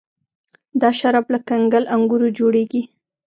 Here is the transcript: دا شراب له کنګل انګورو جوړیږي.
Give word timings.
دا 0.81 0.89
شراب 0.99 1.25
له 1.33 1.39
کنګل 1.49 1.83
انګورو 1.95 2.27
جوړیږي. 2.37 2.81